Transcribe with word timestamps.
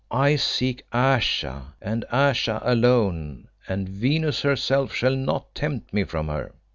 I 0.09 0.35
seek 0.35 0.83
Ayesha, 0.91 1.75
and 1.79 2.05
Ayesha 2.11 2.59
alone, 2.65 3.49
and 3.67 3.87
Venus 3.87 4.41
herself 4.41 4.95
shall 4.95 5.15
not 5.15 5.53
tempt 5.53 5.93
me 5.93 6.05
from 6.05 6.27
her." 6.27 6.53